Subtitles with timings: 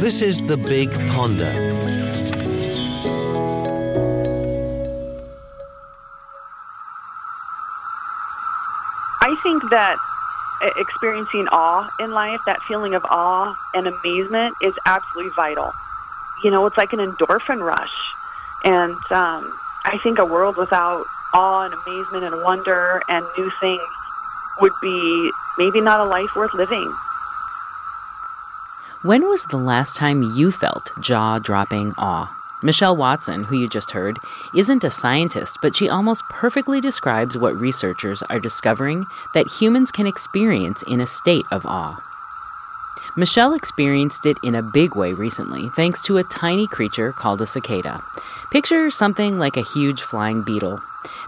[0.00, 1.52] This is The Big Ponder.
[9.22, 9.98] I think that
[10.62, 15.72] e- experiencing awe in life, that feeling of awe and amazement, is absolutely vital.
[16.42, 17.92] You know, it's like an endorphin rush.
[18.64, 19.52] And um,
[19.84, 23.82] I think a world without awe and amazement and wonder and new things
[24.60, 26.92] would be maybe not a life worth living.
[29.02, 32.30] When was the last time you felt jaw dropping awe?
[32.62, 34.18] Michelle Watson, who you just heard,
[34.54, 40.06] isn't a scientist, but she almost perfectly describes what researchers are discovering that humans can
[40.06, 41.98] experience in a state of awe.
[43.16, 47.46] Michelle experienced it in a big way recently, thanks to a tiny creature called a
[47.46, 48.02] cicada.
[48.50, 50.78] Picture something like a huge flying beetle.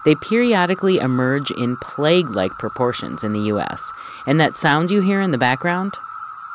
[0.05, 3.91] They periodically emerge in plague like proportions in the US,
[4.27, 5.97] and that sound you hear in the background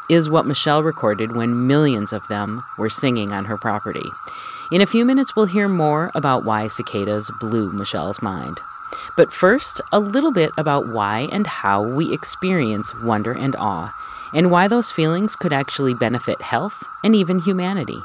[0.08, 4.08] is what Michelle recorded when millions of them were singing on her property.
[4.70, 8.60] In a few minutes, we'll hear more about why cicadas blew Michelle's mind.
[9.16, 13.94] But first, a little bit about why and how we experience wonder and awe,
[14.32, 18.02] and why those feelings could actually benefit health and even humanity.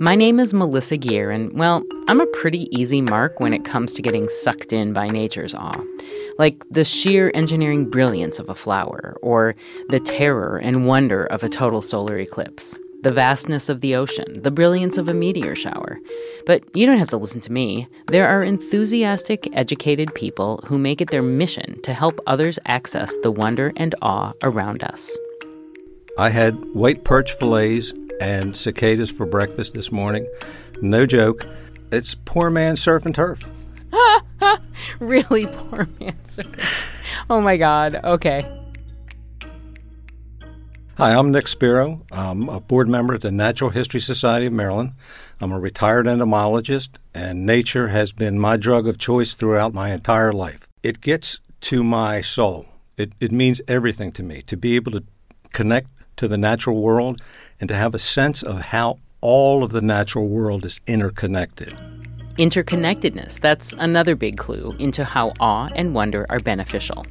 [0.00, 3.92] My name is Melissa Gerr, and well, I'm a pretty easy mark when it comes
[3.92, 5.80] to getting sucked in by nature's awe.
[6.36, 9.54] Like the sheer engineering brilliance of a flower, or
[9.90, 14.50] the terror and wonder of a total solar eclipse, the vastness of the ocean, the
[14.50, 16.00] brilliance of a meteor shower.
[16.44, 17.86] But you don't have to listen to me.
[18.08, 23.30] There are enthusiastic, educated people who make it their mission to help others access the
[23.30, 25.16] wonder and awe around us.
[26.18, 30.28] I had white perch fillets and cicadas for breakfast this morning.
[30.80, 31.46] No joke.
[31.92, 33.48] It's poor man surf and turf.
[34.98, 36.42] really poor answer.
[37.30, 38.00] Oh my God.
[38.04, 38.60] Okay.
[40.96, 42.02] Hi, I'm Nick Spiro.
[42.12, 44.92] I'm a board member at the Natural History Society of Maryland.
[45.40, 50.32] I'm a retired entomologist, and nature has been my drug of choice throughout my entire
[50.32, 50.68] life.
[50.84, 52.66] It gets to my soul.
[52.96, 55.02] It, it means everything to me to be able to
[55.52, 55.88] connect
[56.18, 57.20] to the natural world
[57.60, 61.76] and to have a sense of how all of the natural world is interconnected.
[62.36, 67.06] Interconnectedness, that's another big clue into how awe and wonder are beneficial.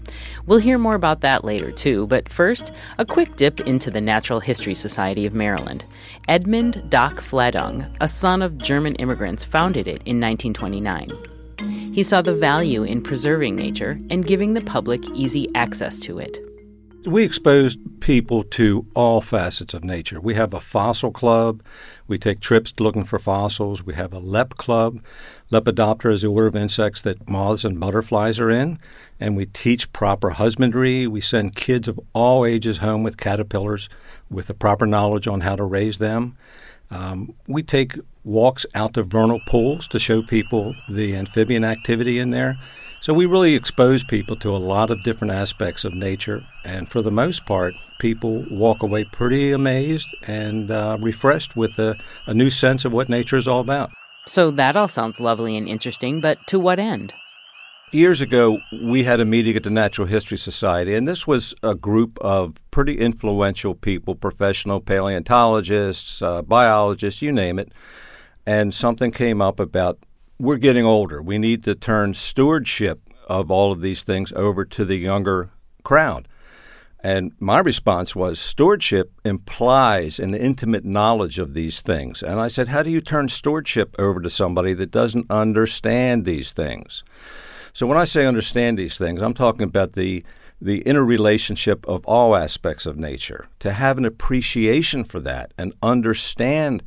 [0.46, 4.42] We'll hear more about that later, too, but first, a quick dip into the Natural
[4.42, 5.86] History Society of Maryland.
[6.28, 11.10] Edmund Doc Fladung, a son of German immigrants, founded it in 1929.
[11.94, 16.38] He saw the value in preserving nature and giving the public easy access to it.
[17.06, 20.22] We expose people to all facets of nature.
[20.22, 21.62] We have a fossil club.
[22.08, 23.84] We take trips looking for fossils.
[23.84, 25.02] We have a LEP club.
[25.52, 28.80] Lepidoptera is the order of insects that moths and butterflies are in.
[29.20, 31.06] And we teach proper husbandry.
[31.06, 33.90] We send kids of all ages home with caterpillars
[34.30, 36.38] with the proper knowledge on how to raise them.
[36.90, 42.32] Um, we take walks out to vernal pools to show people the amphibian activity in
[42.32, 42.58] there.
[43.04, 47.02] So we really expose people to a lot of different aspects of nature, and for
[47.02, 51.98] the most part, people walk away pretty amazed and uh, refreshed with a,
[52.28, 53.92] a new sense of what nature is all about.
[54.26, 57.14] So that all sounds lovely and interesting, but to what end?
[57.92, 61.76] Years ago, we had a meeting at the Natural History Society, and this was a
[61.76, 67.74] group of pretty influential people professional paleontologists, uh, biologists, you name it.
[68.46, 70.00] And something came up about
[70.40, 71.22] we're getting older.
[71.22, 75.50] We need to turn stewardship of all of these things over to the younger
[75.84, 76.28] crowd.
[77.02, 82.24] And my response was stewardship implies an intimate knowledge of these things.
[82.24, 86.54] And I said, how do you turn stewardship over to somebody that doesn't understand these
[86.54, 87.04] things?
[87.74, 90.24] So when I say understand these things, I'm talking about the
[90.62, 96.82] the interrelationship of all aspects of nature, to have an appreciation for that and understand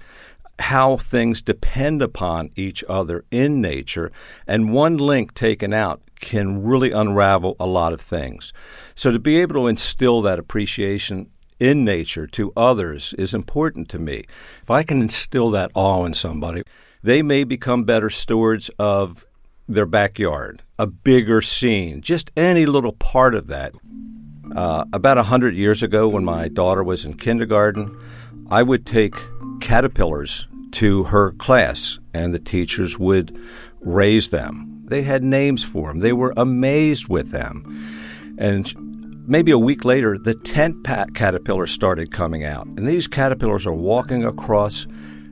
[0.59, 4.11] how things depend upon each other in nature,
[4.47, 8.53] and one link taken out can really unravel a lot of things.
[8.94, 11.31] So, to be able to instill that appreciation
[11.61, 14.25] in nature to others is important to me.
[14.62, 16.62] If I can instill that awe in somebody,
[17.02, 19.25] they may become better stewards of
[19.69, 23.73] their backyard, a bigger scene, just any little part of that.
[24.55, 27.97] Uh, about a hundred years ago, when my daughter was in kindergarten,
[28.50, 29.17] I would take
[29.61, 33.38] caterpillars to her class, and the teachers would
[33.81, 34.82] raise them.
[34.88, 36.00] They had names for them.
[36.00, 37.64] They were amazed with them.
[38.38, 38.73] And
[39.26, 42.67] maybe a week later, the tent pat caterpillars started coming out.
[42.67, 44.87] And these caterpillars are walking across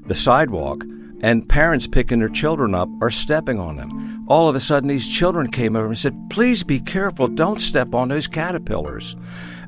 [0.06, 0.84] the sidewalk,
[1.20, 4.26] and parents picking their children up are stepping on them.
[4.26, 7.94] all of a sudden these children came over and said, Please be careful, don't step
[7.94, 9.16] on those caterpillars.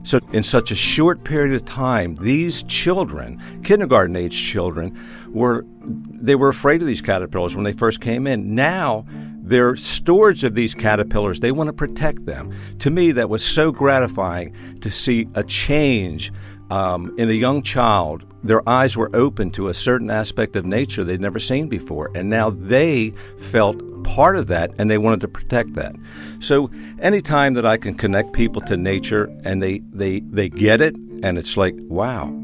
[0.06, 4.96] So, in such a short period of time, these children, kindergarten age children,
[5.30, 8.54] were they were afraid of these caterpillars when they first came in.
[8.54, 9.04] Now,
[9.42, 11.40] they're storage of these caterpillars.
[11.40, 12.54] They want to protect them.
[12.78, 16.32] To me, that was so gratifying to see a change
[16.70, 18.24] um, in a young child.
[18.44, 22.30] Their eyes were open to a certain aspect of nature they'd never seen before, and
[22.30, 23.82] now they felt
[24.16, 25.94] part of that and they wanted to protect that.
[26.40, 26.70] So
[27.02, 31.36] anytime that I can connect people to nature and they they they get it and
[31.36, 32.34] it's like wow.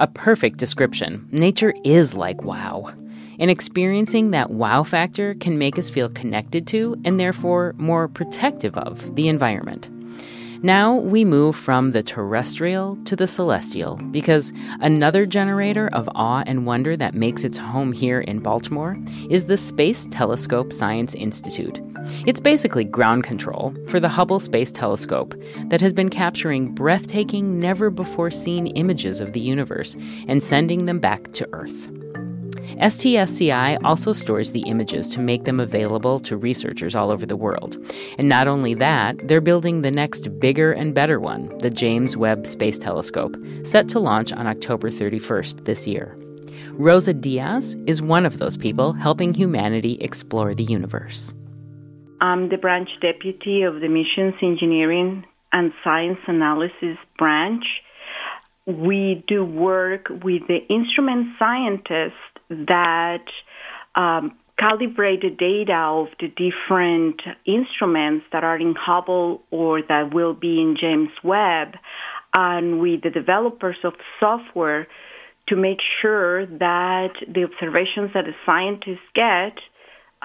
[0.00, 1.28] A perfect description.
[1.30, 2.92] Nature is like wow.
[3.38, 8.76] And experiencing that wow factor can make us feel connected to and therefore more protective
[8.76, 9.88] of the environment.
[10.66, 16.66] Now we move from the terrestrial to the celestial because another generator of awe and
[16.66, 18.98] wonder that makes its home here in Baltimore
[19.30, 21.80] is the Space Telescope Science Institute.
[22.26, 25.36] It's basically ground control for the Hubble Space Telescope
[25.66, 29.96] that has been capturing breathtaking, never before seen images of the universe
[30.26, 31.88] and sending them back to Earth.
[32.74, 37.76] STSCI also stores the images to make them available to researchers all over the world.
[38.18, 42.46] And not only that, they're building the next bigger and better one, the James Webb
[42.46, 46.16] Space Telescope, set to launch on October 31st this year.
[46.72, 51.32] Rosa Diaz is one of those people helping humanity explore the universe.
[52.20, 57.64] I'm the branch deputy of the Missions Engineering and Science Analysis branch.
[58.66, 62.14] We do work with the instrument scientists
[62.48, 63.24] that
[63.94, 70.34] um, calibrate the data of the different instruments that are in Hubble or that will
[70.34, 71.74] be in James Webb,
[72.34, 74.86] and with the developers of software
[75.48, 79.58] to make sure that the observations that the scientists get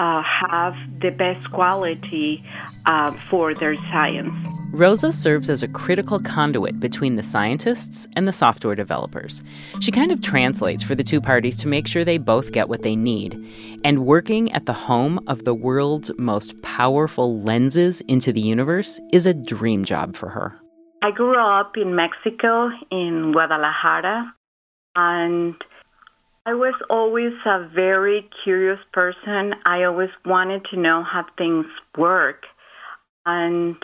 [0.01, 2.43] uh, have the best quality
[2.87, 4.33] uh, for their science.
[4.73, 9.43] Rosa serves as a critical conduit between the scientists and the software developers.
[9.79, 12.81] She kind of translates for the two parties to make sure they both get what
[12.81, 13.37] they need.
[13.83, 19.27] And working at the home of the world's most powerful lenses into the universe is
[19.27, 20.57] a dream job for her.
[21.03, 24.33] I grew up in Mexico, in Guadalajara,
[24.95, 25.55] and
[26.43, 29.53] I was always a very curious person.
[29.63, 32.43] I always wanted to know how things work.
[33.27, 33.75] And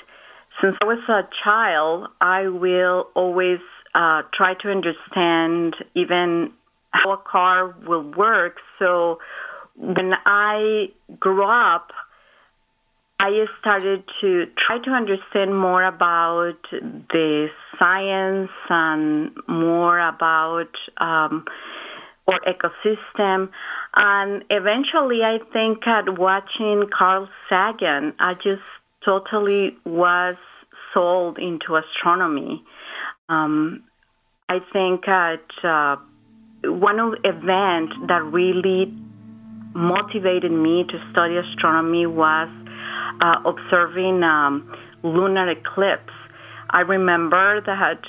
[0.60, 3.60] since I was a child, I will always
[3.94, 6.52] uh, try to understand even
[6.90, 8.56] how a car will work.
[8.80, 9.20] So
[9.76, 10.88] when I
[11.20, 11.92] grew up,
[13.20, 21.46] I started to try to understand more about the science and more about um,
[22.28, 23.50] our ecosystem.
[23.96, 28.68] And eventually, I think at watching Carl Sagan, I just
[29.06, 30.36] totally was
[30.94, 32.64] sold into astronomy.
[33.30, 33.84] Um,
[34.50, 35.98] I think that uh,
[36.64, 38.94] one of the events that really
[39.74, 42.50] motivated me to study astronomy was
[43.22, 44.74] uh, observing um,
[45.04, 46.14] lunar eclipse.
[46.70, 48.00] I remember that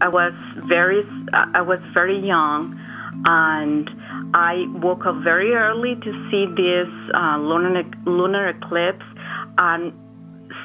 [0.00, 0.32] I was
[0.68, 1.02] very
[1.32, 2.78] I was very young,
[3.24, 3.88] and
[4.34, 9.04] I woke up very early to see this uh, lunar lunar eclipse,
[9.58, 9.92] and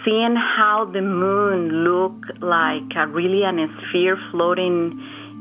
[0.06, 3.58] seeing how the moon looked like a, really an
[3.90, 5.00] sphere floating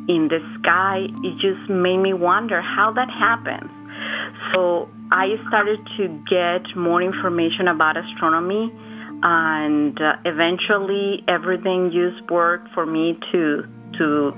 [0.08, 3.70] in the sky, it just made me wonder how that happens.
[4.52, 8.72] So I started to get more information about astronomy,
[9.22, 13.64] and uh, eventually everything just worked for me to
[13.98, 14.32] to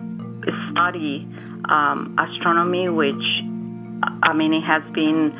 [0.72, 1.26] study
[1.68, 3.14] um, astronomy, which
[4.22, 5.32] I mean it has been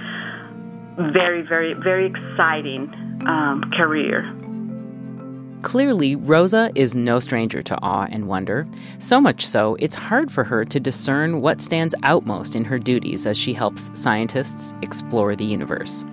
[1.12, 2.92] very, very, very exciting
[3.26, 4.30] um, career.
[5.62, 10.44] Clearly, Rosa is no stranger to awe and wonder, so much so it's hard for
[10.44, 15.34] her to discern what stands out most in her duties as she helps scientists explore
[15.34, 16.04] the universe.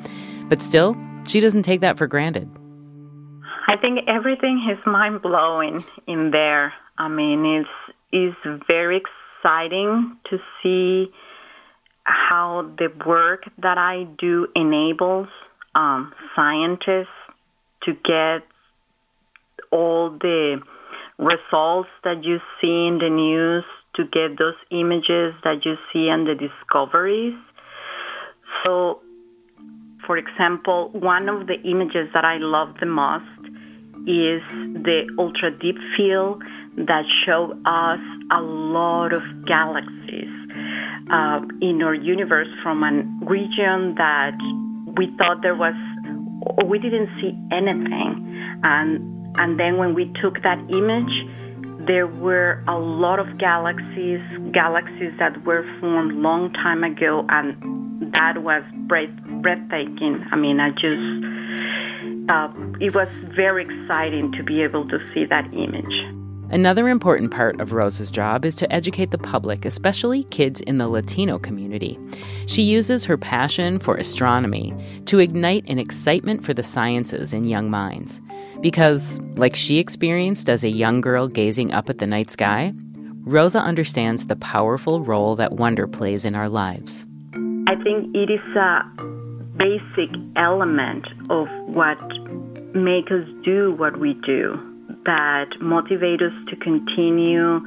[0.47, 0.95] But still,
[1.27, 2.49] she doesn't take that for granted.
[3.67, 6.73] I think everything is mind blowing in there.
[6.97, 11.11] I mean, it's it's very exciting to see
[12.03, 15.27] how the work that I do enables
[15.75, 17.07] um, scientists
[17.83, 18.47] to get
[19.71, 20.61] all the
[21.17, 23.63] results that you see in the news
[23.95, 27.35] to get those images that you see and the discoveries.
[28.63, 29.01] So,
[30.05, 33.25] for example, one of the images that I love the most
[34.07, 34.41] is
[34.81, 36.41] the ultra deep field
[36.77, 37.99] that show us
[38.31, 40.31] a lot of galaxies
[41.11, 42.91] uh, in our universe from a
[43.25, 44.37] region that
[44.97, 45.75] we thought there was
[46.65, 48.59] we didn't see anything.
[48.63, 54.21] And and then when we took that image, there were a lot of galaxies,
[54.53, 59.09] galaxies that were formed long time ago, and that was breath,
[59.41, 60.23] breathtaking.
[60.31, 62.49] I mean, I just, uh,
[62.81, 66.20] it was very exciting to be able to see that image.
[66.51, 70.89] Another important part of Rosa's job is to educate the public, especially kids in the
[70.89, 71.97] Latino community.
[72.45, 77.69] She uses her passion for astronomy to ignite an excitement for the sciences in young
[77.69, 78.19] minds.
[78.59, 82.73] Because, like she experienced as a young girl gazing up at the night sky,
[83.21, 87.05] Rosa understands the powerful role that wonder plays in our lives.
[87.69, 88.81] I think it is a
[89.55, 91.97] basic element of what
[92.75, 94.67] makes us do what we do
[95.05, 97.61] that motivate us to continue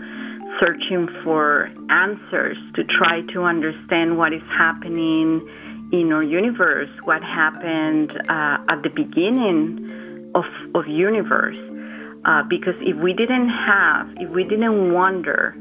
[0.60, 5.46] searching for answers, to try to understand what is happening
[5.92, 11.58] in our universe, what happened uh, at the beginning of, of universe.
[12.24, 15.54] Uh, because if we didn't have, if we didn't wonder,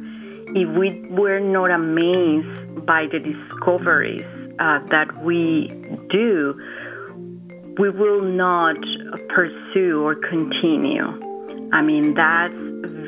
[0.56, 4.26] if we were not amazed by the discoveries
[4.60, 5.68] uh, that we
[6.10, 6.54] do,
[7.80, 8.78] we will not
[9.30, 11.33] pursue or continue.
[11.74, 12.54] I mean, that's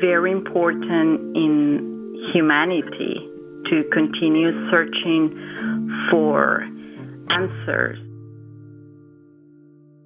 [0.00, 3.14] very important in humanity
[3.70, 6.66] to continue searching for
[7.30, 7.98] answers.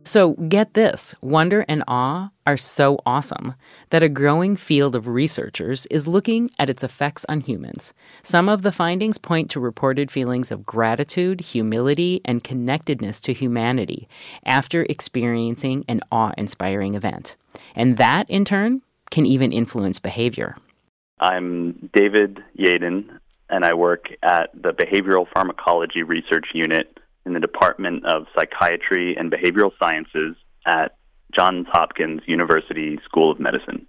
[0.05, 3.55] So, get this wonder and awe are so awesome
[3.91, 7.95] that a growing field of researchers is looking at its effects on humans.
[8.23, 14.09] Some of the findings point to reported feelings of gratitude, humility, and connectedness to humanity
[14.45, 17.37] after experiencing an awe inspiring event.
[17.75, 20.57] And that, in turn, can even influence behavior.
[21.21, 23.19] I'm David Yaden,
[23.51, 29.31] and I work at the Behavioral Pharmacology Research Unit in the Department of Psychiatry and
[29.31, 30.37] Behavioral Sciences
[30.67, 30.97] at
[31.35, 33.87] Johns Hopkins University School of Medicine.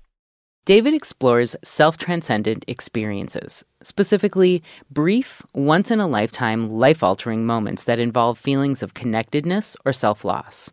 [0.66, 4.62] David explores self transcendent experiences, specifically
[4.92, 10.24] brief, once in a lifetime, life altering moments that involve feelings of connectedness or self
[10.24, 10.70] loss.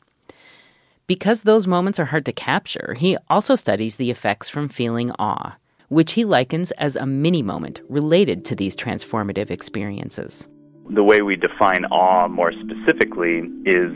[1.09, 5.57] Because those moments are hard to capture, he also studies the effects from feeling awe,
[5.88, 10.47] which he likens as a mini moment related to these transformative experiences.
[10.91, 13.91] The way we define awe more specifically is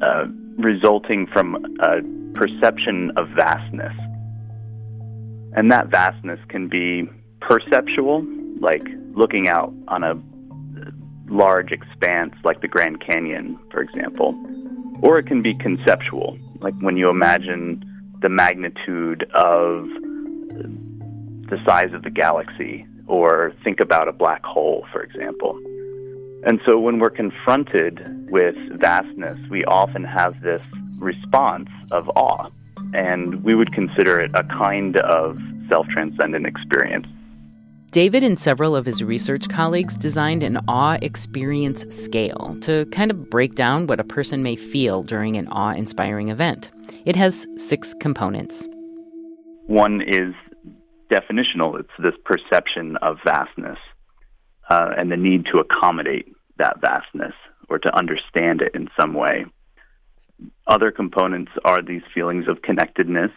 [0.00, 0.24] uh,
[0.56, 2.00] resulting from a
[2.32, 3.94] perception of vastness.
[5.54, 7.06] And that vastness can be
[7.42, 8.24] perceptual,
[8.58, 10.14] like looking out on a
[11.28, 14.34] large expanse like the Grand Canyon, for example,
[15.02, 17.84] or it can be conceptual, like when you imagine
[18.22, 19.86] the magnitude of
[21.50, 25.60] the size of the galaxy, or think about a black hole, for example.
[26.46, 30.62] And so when we're confronted with vastness, we often have this
[30.98, 32.48] response of awe,
[32.94, 35.36] and we would consider it a kind of
[35.70, 37.06] self transcendent experience.
[37.94, 43.30] David and several of his research colleagues designed an awe experience scale to kind of
[43.30, 46.72] break down what a person may feel during an awe inspiring event.
[47.04, 48.66] It has six components.
[49.68, 50.34] One is
[51.08, 53.78] definitional, it's this perception of vastness
[54.68, 56.26] uh, and the need to accommodate
[56.58, 57.34] that vastness
[57.68, 59.46] or to understand it in some way.
[60.66, 63.30] Other components are these feelings of connectedness,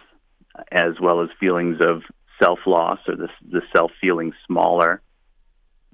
[0.71, 2.01] as well as feelings of
[2.41, 5.01] self loss or the, the self feeling smaller.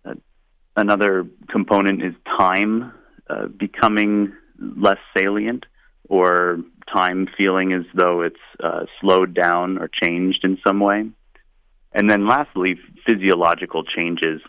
[0.06, 0.16] Uh,
[0.76, 2.92] another component is time
[3.30, 5.66] uh, becoming less salient
[6.10, 6.60] or
[6.92, 11.10] time feeling as though it's uh, slowed down or changed in some way.
[11.92, 14.42] And then lastly, physiological changes.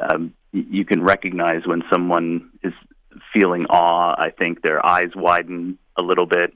[0.00, 2.72] Um, you can recognize when someone is
[3.32, 4.14] feeling awe.
[4.16, 6.54] I think their eyes widen a little bit,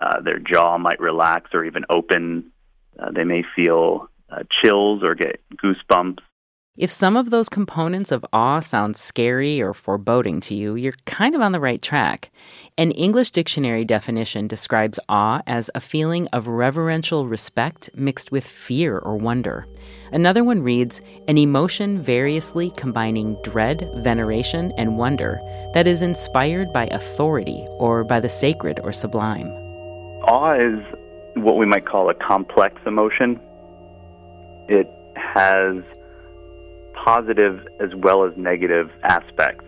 [0.00, 2.52] uh, their jaw might relax or even open.
[2.98, 6.18] Uh, they may feel uh, chills or get goosebumps.
[6.76, 11.36] If some of those components of awe sound scary or foreboding to you, you're kind
[11.36, 12.32] of on the right track.
[12.76, 18.98] An English dictionary definition describes awe as a feeling of reverential respect mixed with fear
[18.98, 19.68] or wonder.
[20.10, 25.38] Another one reads, an emotion variously combining dread, veneration, and wonder
[25.74, 29.46] that is inspired by authority or by the sacred or sublime.
[30.26, 30.84] Awe is
[31.36, 33.40] what we might call a complex emotion.
[34.68, 35.82] It has
[36.94, 39.64] positive as well as negative aspects.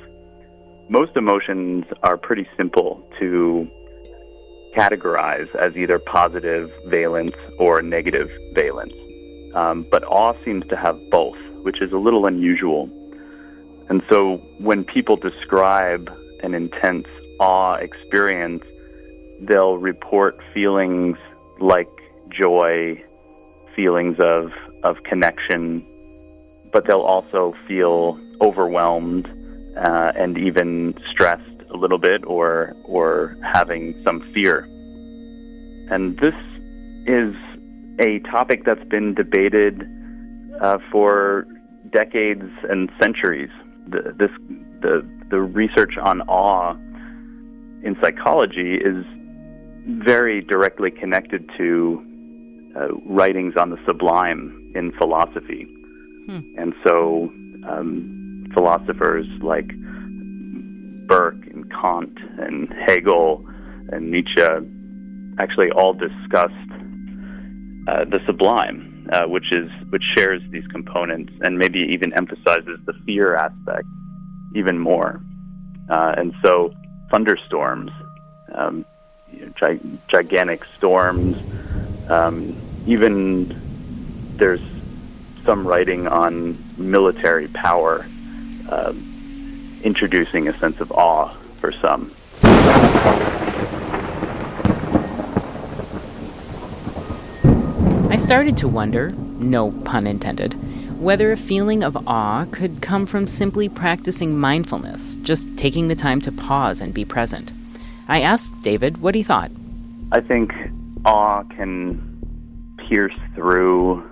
[0.88, 3.68] Most emotions are pretty simple to
[4.76, 8.92] categorize as either positive valence or negative valence.
[9.54, 12.90] Um, but awe seems to have both, which is a little unusual.
[13.88, 16.10] And so when people describe
[16.42, 17.06] an intense
[17.40, 18.62] awe experience,
[19.40, 21.16] they'll report feelings
[21.60, 21.88] like
[22.30, 23.02] joy,
[23.74, 25.84] feelings of, of connection,
[26.72, 29.26] but they'll also feel overwhelmed
[29.76, 34.60] uh, and even stressed a little bit or, or having some fear.
[35.90, 36.34] And this
[37.06, 37.34] is
[37.98, 39.88] a topic that's been debated
[40.60, 41.46] uh, for
[41.92, 43.50] decades and centuries.
[43.88, 44.30] The, this,
[44.80, 46.74] the, the research on awe
[47.82, 49.04] in psychology is
[49.86, 52.04] very directly connected to
[52.76, 55.64] uh, writings on the sublime in philosophy.
[56.26, 56.40] Hmm.
[56.58, 57.32] And so
[57.68, 59.68] um, philosophers like
[61.06, 63.46] Burke and Kant and Hegel
[63.90, 64.42] and Nietzsche
[65.38, 66.52] actually all discussed
[67.88, 72.92] uh, the sublime, uh, which is which shares these components and maybe even emphasizes the
[73.04, 73.86] fear aspect
[74.54, 75.20] even more.
[75.88, 76.72] Uh, and so
[77.10, 77.92] thunderstorms,
[78.54, 78.84] um,
[79.32, 81.36] you know, gi- gigantic storms,
[82.08, 82.56] um,
[82.86, 83.54] even
[84.36, 84.60] there's
[85.44, 88.06] some writing on military power,
[88.68, 88.92] uh,
[89.82, 92.12] introducing a sense of awe for some.
[98.10, 100.54] I started to wonder, no pun intended,
[101.00, 106.20] whether a feeling of awe could come from simply practicing mindfulness, just taking the time
[106.22, 107.52] to pause and be present.
[108.08, 109.50] I asked David what he thought.
[110.12, 110.54] I think
[111.04, 112.15] awe can
[112.88, 114.08] pierce through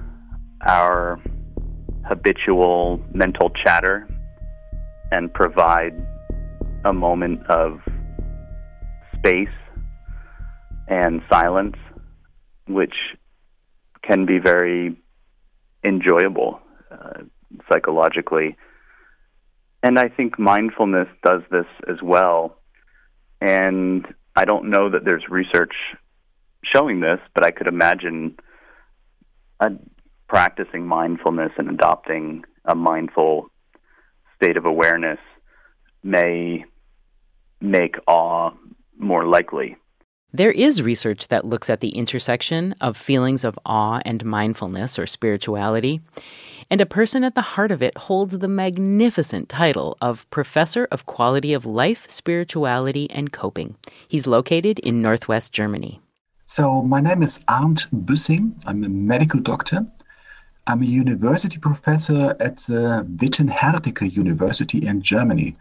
[0.67, 1.21] our
[2.07, 4.09] habitual mental chatter
[5.11, 5.95] and provide
[6.85, 7.81] a moment of
[9.17, 9.49] space
[10.89, 11.77] and silence,
[12.67, 12.95] which
[14.03, 14.97] can be very
[15.85, 17.23] enjoyable uh,
[17.71, 18.57] psychologically.
[19.83, 22.59] And I think mindfulness does this as well.
[23.41, 25.75] And I don't know that there's research
[26.63, 28.37] showing this, but I could imagine
[29.65, 29.71] uh,
[30.29, 33.49] practicing mindfulness and adopting a mindful
[34.37, 35.19] state of awareness
[36.03, 36.65] may
[37.61, 38.51] make awe
[38.99, 39.77] more likely.
[40.33, 45.07] There is research that looks at the intersection of feelings of awe and mindfulness or
[45.07, 46.01] spirituality.
[46.69, 51.07] And a person at the heart of it holds the magnificent title of Professor of
[51.07, 53.77] Quality of Life, Spirituality, and Coping.
[54.09, 56.01] He's located in Northwest Germany.
[56.47, 58.53] So, my name is Arndt Büssing.
[58.67, 59.87] I'm a medical doctor.
[60.67, 65.57] I'm a university professor at the Witten-Herdecke University in Germany.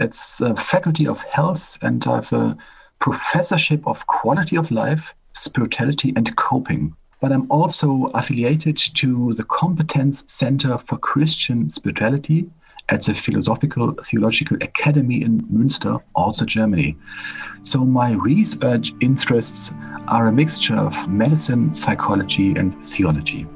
[0.00, 2.56] It's a faculty of health, and I have a
[2.98, 6.96] professorship of quality of life, spirituality, and coping.
[7.20, 12.50] But I'm also affiliated to the Competence Center for Christian Spirituality
[12.88, 16.96] at the Philosophical Theological Academy in Münster, also Germany.
[17.62, 19.72] So my research interests
[20.08, 23.46] are a mixture of medicine, psychology, and theology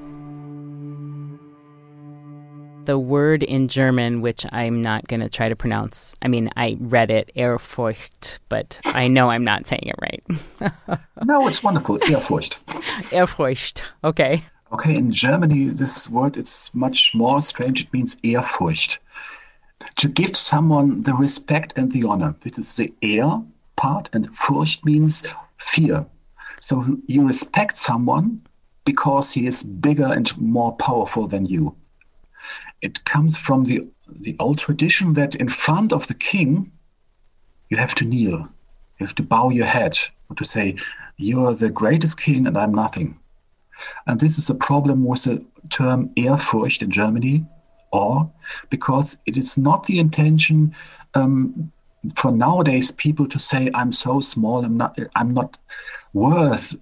[2.89, 6.17] the word in German, which I'm not going to try to pronounce.
[6.23, 10.99] I mean, I read it, Ehrfurcht, but I know I'm not saying it right.
[11.23, 11.99] no, it's wonderful.
[11.99, 12.57] Ehrfurcht.
[13.13, 13.83] Ehrfurcht.
[14.05, 14.43] Okay.
[14.73, 17.83] Okay, in Germany, this word is much more strange.
[17.83, 18.97] It means Ehrfurcht.
[19.99, 22.35] To give someone the respect and the honor.
[22.41, 23.43] This is the air
[23.77, 25.27] part, and Furcht means
[25.59, 26.07] fear.
[26.61, 28.43] So you respect someone
[28.85, 31.77] because he is bigger and more powerful than you
[32.81, 36.73] it comes from the the old tradition that in front of the king
[37.69, 38.49] you have to kneel
[38.99, 39.99] you have to bow your head
[40.31, 40.77] or to say
[41.17, 43.19] you are the greatest king and i'm nothing
[44.07, 47.45] and this is a problem with the term ehrfurcht in germany
[47.93, 48.31] or
[48.71, 50.75] because it is not the intention
[51.15, 51.73] um,
[52.15, 55.57] for nowadays people to say i'm so small i'm not i'm not
[56.13, 56.77] worth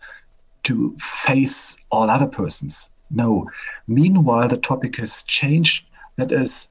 [0.63, 3.49] to face all other persons no.
[3.87, 5.87] Meanwhile, the topic has changed.
[6.17, 6.69] That is,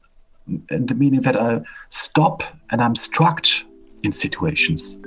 [0.48, 3.46] the meaning that I stop and I'm struck
[4.04, 5.00] in situations.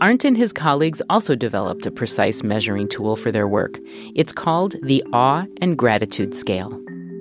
[0.00, 3.78] Arndt and his colleagues also developed a precise measuring tool for their work.
[4.14, 6.70] It's called the Awe and Gratitude Scale.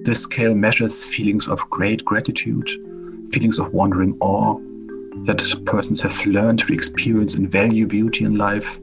[0.08, 2.70] This scale measures feelings of great gratitude,
[3.30, 4.58] feelings of wondering awe
[5.26, 8.80] that persons have learned to experience and value beauty in life,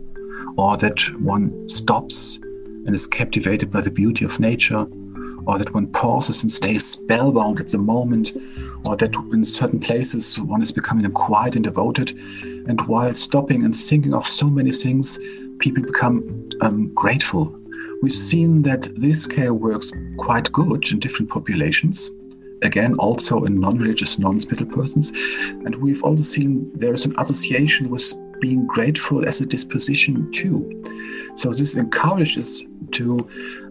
[0.59, 2.37] or that one stops
[2.85, 4.87] and is captivated by the beauty of nature,
[5.47, 8.33] or that one pauses and stays spellbound at the moment,
[8.87, 12.11] or that in certain places one is becoming quiet and devoted,
[12.69, 15.19] and while stopping and thinking of so many things,
[15.59, 17.59] people become um, grateful.
[18.05, 22.11] We've seen that this scale works quite good in different populations,
[22.61, 25.11] again, also in non religious, non spiritual persons.
[25.65, 28.13] And we've also seen there is an association with
[28.43, 30.85] being grateful as a disposition too.
[31.37, 33.27] So this encourages to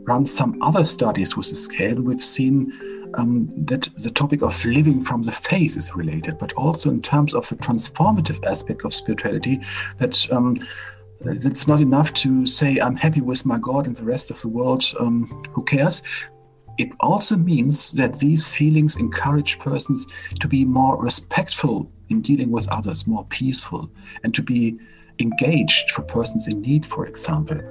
[0.08, 2.02] run some other studies with the scale.
[2.02, 2.74] We've seen
[3.14, 7.36] um, that the topic of living from the face is related, but also in terms
[7.36, 9.62] of the transformative aspect of spirituality,
[10.00, 10.58] that um,
[11.26, 14.48] it's not enough to say, I'm happy with my God and the rest of the
[14.48, 16.04] world, um, who cares?
[16.78, 20.08] It also means that these feelings encourage persons
[20.40, 23.90] to be more respectful in dealing with others, more peaceful,
[24.24, 24.78] and to be
[25.20, 27.62] engaged for persons in need, for example.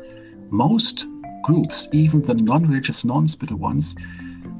[0.50, 1.06] Most
[1.42, 3.96] groups, even the non religious, non spiritual ones,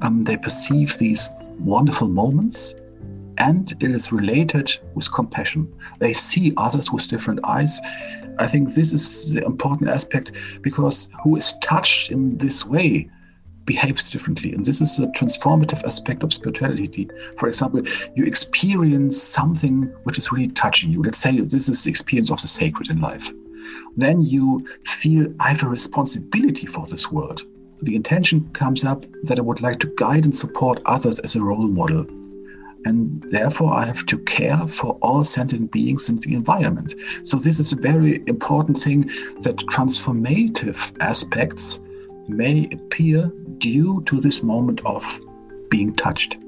[0.03, 1.29] um, they perceive these
[1.59, 2.75] wonderful moments
[3.39, 5.73] and it is related with compassion.
[5.99, 7.79] They see others with different eyes.
[8.39, 13.09] I think this is the important aspect because who is touched in this way
[13.65, 14.53] behaves differently.
[14.53, 17.09] And this is a transformative aspect of spirituality.
[17.37, 17.83] For example,
[18.17, 21.03] you experience something which is really touching you.
[21.03, 23.31] Let's say this is the experience of the sacred in life.
[23.97, 27.43] Then you feel I have a responsibility for this world
[27.83, 31.43] the intention comes up that I would like to guide and support others as a
[31.43, 32.07] role model.
[32.85, 36.95] And therefore, I have to care for all sentient beings in the environment.
[37.25, 39.03] So, this is a very important thing
[39.43, 41.81] that transformative aspects
[42.29, 45.21] may appear due to this moment of
[45.71, 46.39] being touched.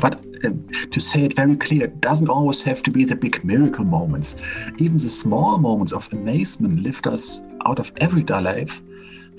[0.00, 0.50] But uh,
[0.90, 4.36] to say it very clear, it doesn't always have to be the big miracle moments.
[4.78, 8.80] Even the small moments of amazement lift us out of everyday life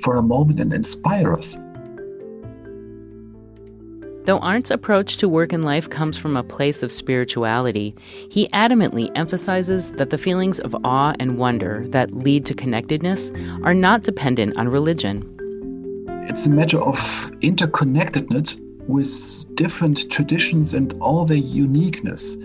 [0.02, 1.58] for a moment and inspire us.
[4.30, 7.96] Though Arndt's approach to work and life comes from a place of spirituality,
[8.30, 13.32] he adamantly emphasizes that the feelings of awe and wonder that lead to connectedness
[13.64, 15.26] are not dependent on religion.
[16.30, 17.00] It's a matter of
[17.42, 22.36] interconnectedness with different traditions and all their uniqueness.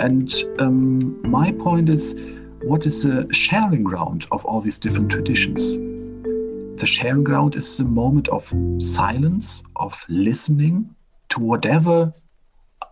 [0.00, 2.14] And um, my point is,
[2.62, 5.76] what is the sharing ground of all these different traditions?
[6.78, 10.94] the sharing ground is the moment of silence, of listening
[11.30, 12.12] to whatever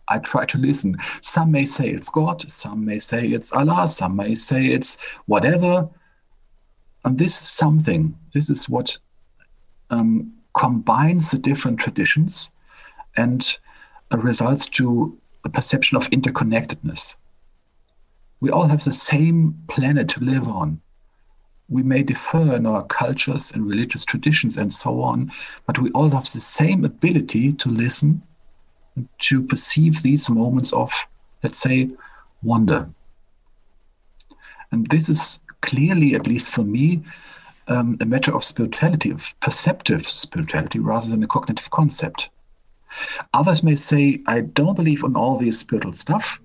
[0.09, 0.97] I try to listen.
[1.21, 5.89] Some may say it's God, some may say it's Allah, some may say it's whatever.
[7.05, 8.97] And this is something, this is what
[9.91, 12.51] um, combines the different traditions
[13.17, 13.59] and
[14.13, 17.17] uh, results to a perception of interconnectedness.
[18.41, 20.81] We all have the same planet to live on
[21.69, 25.33] we may differ in our cultures and religious traditions and so on,
[25.67, 28.23] but we all have the same ability to listen,
[29.19, 30.93] to perceive these moments of,
[31.43, 31.91] let's say,
[32.43, 32.89] wonder.
[34.71, 37.03] And this is clearly, at least for me,
[37.69, 42.29] um, a matter of spirituality, of perceptive spirituality, rather than a cognitive concept.
[43.35, 46.41] Others may say, I don't believe in all this spiritual stuff.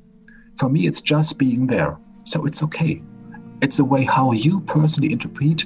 [0.57, 1.97] For me, it's just being there.
[2.23, 3.01] So it's okay.
[3.61, 5.65] It's a way how you personally interpret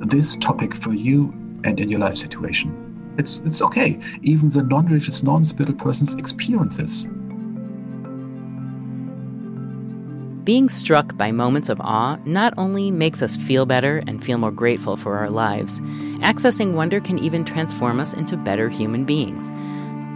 [0.00, 1.32] this topic for you
[1.64, 2.80] and in your life situation.
[3.18, 3.98] It's, it's okay.
[4.22, 7.08] Even the non religious, non spiritual persons experience this.
[10.44, 14.50] Being struck by moments of awe not only makes us feel better and feel more
[14.50, 15.80] grateful for our lives,
[16.20, 19.50] accessing wonder can even transform us into better human beings.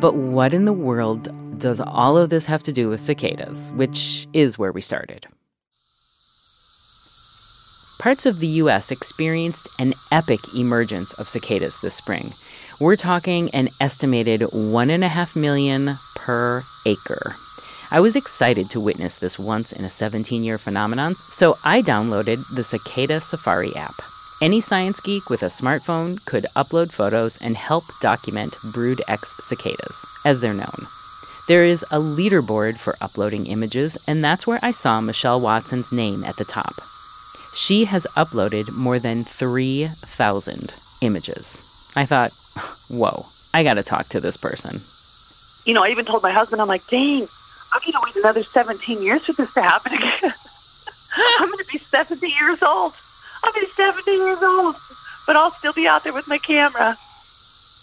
[0.03, 4.29] But what in the world does all of this have to do with cicadas, which
[4.35, 5.27] is where we started?
[7.99, 8.93] Parts of the U.S.
[8.93, 12.31] experienced an epic emergence of cicadas this spring.
[12.81, 17.33] We're talking an estimated one and a half million per acre.
[17.91, 22.39] I was excited to witness this once in a 17 year phenomenon, so I downloaded
[22.55, 23.95] the Cicada Safari app.
[24.41, 30.07] Any science geek with a smartphone could upload photos and help document Brood X cicadas,
[30.25, 30.87] as they're known.
[31.49, 36.23] There is a leaderboard for uploading images, and that's where I saw Michelle Watson's name
[36.23, 36.75] at the top.
[37.59, 41.93] She has uploaded more than 3,000 images.
[41.97, 42.31] I thought,
[42.89, 44.79] whoa, I got to talk to this person.
[45.67, 47.27] You know, I even told my husband, I'm like, dang,
[47.75, 50.09] I'm going to wait another 17 years for this to happen again.
[51.41, 52.93] I'm going to be 70 years old.
[53.43, 54.77] I'll be 70 years old,
[55.27, 56.95] but I'll still be out there with my camera.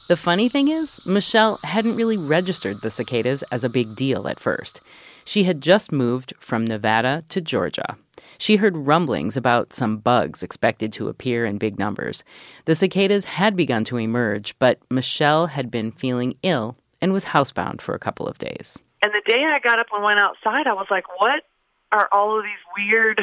[0.07, 4.39] The funny thing is, Michelle hadn't really registered the cicadas as a big deal at
[4.39, 4.79] first.
[5.25, 7.97] She had just moved from Nevada to Georgia.
[8.38, 12.24] She heard rumblings about some bugs expected to appear in big numbers.
[12.65, 17.82] The cicadas had begun to emerge, but Michelle had been feeling ill and was housebound
[17.82, 18.78] for a couple of days.
[19.02, 21.43] And the day I got up and went outside, I was like, what
[21.91, 23.21] are all of these weird,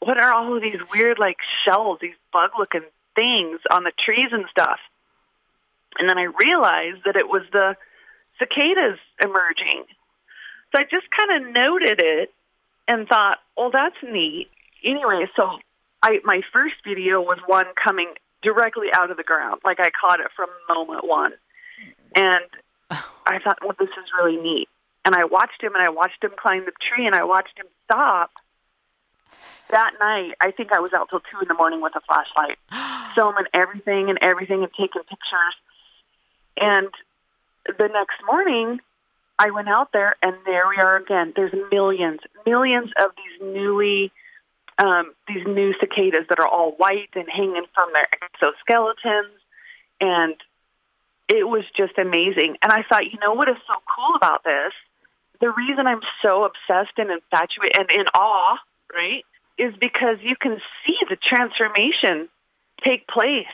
[0.00, 2.82] what are all of these weird, like, shells, these bug looking
[3.14, 4.80] things on the trees and stuff?
[5.98, 7.76] And then I realized that it was the
[8.38, 9.84] cicadas emerging.
[10.74, 12.32] So I just kind of noted it
[12.92, 14.48] and thought, well, that's neat.
[14.84, 15.58] Anyway, so
[16.02, 20.20] I my first video was one coming directly out of the ground, like I caught
[20.20, 21.32] it from moment one,
[22.14, 22.44] and
[22.90, 24.68] I thought, well, this is really neat.
[25.04, 27.66] And I watched him, and I watched him climb the tree, and I watched him
[27.84, 28.30] stop.
[29.70, 32.58] That night, I think I was out till two in the morning with a flashlight,
[33.14, 35.56] filming everything and everything, and taking pictures.
[36.56, 36.88] And
[37.66, 38.80] the next morning,
[39.42, 41.32] I went out there, and there we are again.
[41.34, 44.12] There's millions, millions of these newly,
[44.78, 49.32] um, these new cicadas that are all white and hanging from their exoskeletons,
[50.00, 50.36] and
[51.28, 52.56] it was just amazing.
[52.62, 54.72] And I thought, you know what is so cool about this?
[55.40, 58.58] The reason I'm so obsessed and infatuated and in awe,
[58.94, 59.24] right,
[59.58, 62.28] is because you can see the transformation
[62.84, 63.46] take place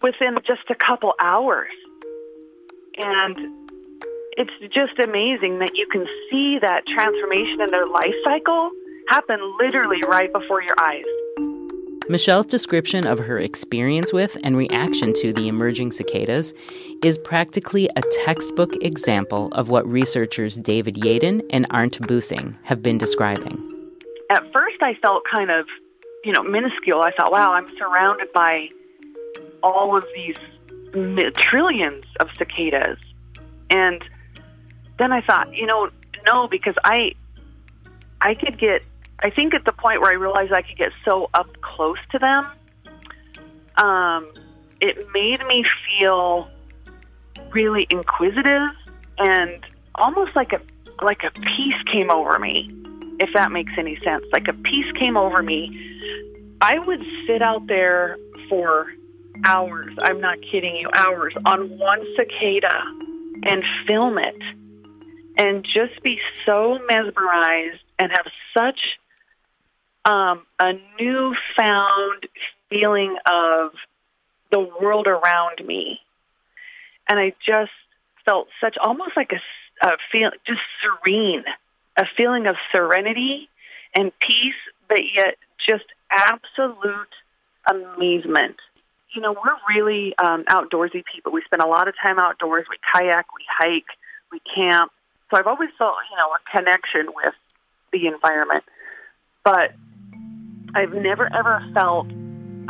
[0.00, 1.72] within just a couple hours.
[2.96, 3.69] And
[4.40, 8.70] it's just amazing that you can see that transformation in their life cycle
[9.08, 11.04] happen literally right before your eyes.
[12.08, 16.54] Michelle's description of her experience with and reaction to the emerging cicadas
[17.02, 22.96] is practically a textbook example of what researchers David Yaden and Arndt Büssing have been
[22.96, 23.62] describing.
[24.30, 25.66] At first, I felt kind of,
[26.24, 27.02] you know, minuscule.
[27.02, 28.70] I thought, wow, I'm surrounded by
[29.62, 30.36] all of these
[31.36, 32.98] trillions of cicadas.
[33.68, 34.02] And
[35.00, 35.90] then I thought, you know,
[36.26, 37.14] no, because I,
[38.20, 38.82] I could get
[39.22, 42.18] I think at the point where I realized I could get so up close to
[42.18, 42.46] them,
[43.76, 44.32] um,
[44.80, 46.50] it made me feel
[47.50, 48.70] really inquisitive
[49.18, 49.64] and
[49.96, 50.60] almost like a
[51.02, 52.70] like a peace came over me,
[53.18, 54.24] if that makes any sense.
[54.32, 55.86] Like a peace came over me.
[56.60, 58.92] I would sit out there for
[59.44, 62.82] hours, I'm not kidding you, hours on one cicada
[63.42, 64.36] and film it
[65.40, 68.98] and just be so mesmerized and have such
[70.04, 72.26] um, a newfound
[72.68, 73.70] feeling of
[74.52, 75.98] the world around me.
[77.08, 77.72] And I just
[78.26, 81.44] felt such almost like a, a feel, just serene,
[81.96, 83.48] a feeling of serenity
[83.94, 84.52] and peace,
[84.90, 87.14] but yet just absolute
[87.66, 88.56] amazement.
[89.14, 91.32] You know, we're really um, outdoorsy people.
[91.32, 92.66] We spend a lot of time outdoors.
[92.68, 93.88] We kayak, we hike,
[94.30, 94.92] we camp.
[95.30, 97.34] So I've always felt, you know, a connection with
[97.92, 98.64] the environment.
[99.44, 99.72] But
[100.74, 102.06] I've never ever felt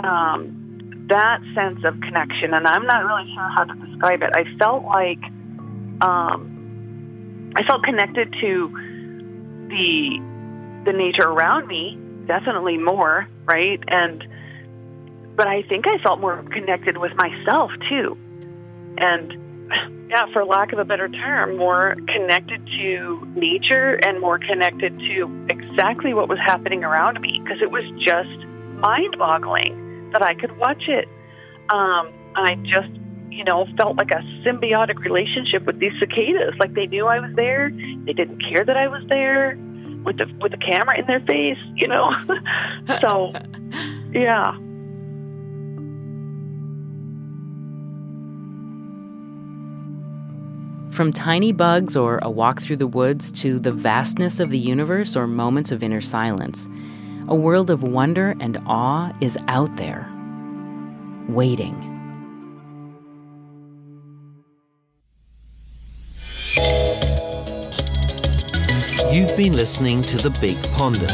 [0.04, 4.30] um, that sense of connection, and I'm not really sure how to describe it.
[4.34, 5.22] I felt like
[6.00, 8.68] um, I felt connected to
[9.68, 10.20] the
[10.84, 13.80] the nature around me, definitely more, right?
[13.88, 14.26] And
[15.34, 18.16] but I think I felt more connected with myself too,
[18.98, 24.98] and yeah, for lack of a better term, more connected to nature and more connected
[24.98, 28.44] to exactly what was happening around me because it was just
[28.80, 31.06] mind boggling that I could watch it.
[31.68, 32.90] Um, I just,
[33.30, 36.54] you know, felt like a symbiotic relationship with these cicadas.
[36.58, 37.70] Like they knew I was there,
[38.04, 39.56] they didn't care that I was there
[40.04, 42.12] with the with the camera in their face, you know.
[43.00, 43.32] so,
[44.12, 44.58] yeah.
[50.90, 55.16] From tiny bugs or a walk through the woods to the vastness of the universe
[55.16, 56.68] or moments of inner silence,
[57.28, 60.10] a world of wonder and awe is out there,
[61.28, 61.76] waiting.
[69.12, 71.06] You've been listening to The Big Ponder.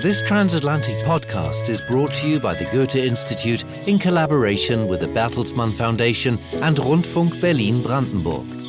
[0.00, 5.08] This transatlantic podcast is brought to you by the Goethe Institute in collaboration with the
[5.08, 8.59] Bertelsmann Foundation and Rundfunk Berlin Brandenburg.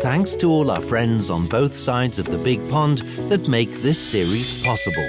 [0.00, 3.98] Thanks to all our friends on both sides of the big pond that make this
[3.98, 5.06] series possible.